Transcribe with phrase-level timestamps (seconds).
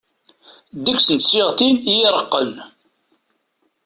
[0.77, 2.51] Ddegs n tsiɣtin iy iṛeqqen.